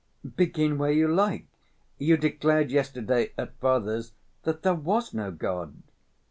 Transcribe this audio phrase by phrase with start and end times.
[0.35, 1.45] "Begin where you like.
[1.99, 4.13] You declared yesterday at father's
[4.45, 5.75] that there was no God."